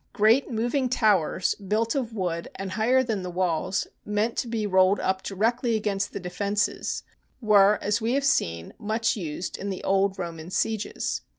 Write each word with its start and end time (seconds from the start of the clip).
Great 0.13 0.49
moving 0.49 0.89
towers, 0.89 1.53
built 1.53 1.93
of 1.93 2.11
wood 2.11 2.47
and 2.55 2.71
higher 2.71 3.03
than 3.03 3.21
the 3.21 3.29
walls, 3.29 3.85
meant 4.03 4.35
to 4.35 4.47
be 4.47 4.65
rolled 4.65 4.99
up 4.99 5.21
directly 5.21 5.75
against 5.75 6.11
the 6.11 6.19
defences, 6.19 7.03
were, 7.39 7.77
as 7.83 8.01
we 8.01 8.13
have 8.13 8.25
seen, 8.25 8.73
much 8.79 9.15
used 9.15 9.59
in 9.59 9.69
the 9.69 9.83
old 9.83 10.17
Roman 10.17 10.49
sieges. 10.49 11.21